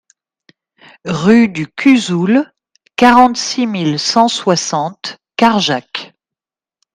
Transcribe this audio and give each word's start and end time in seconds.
Rue 1.05 1.47
du 1.47 1.67
Cuzoul, 1.71 2.51
quarante-six 2.95 3.67
mille 3.67 3.99
cent 3.99 4.29
soixante 4.29 5.19
Cajarc 5.37 6.13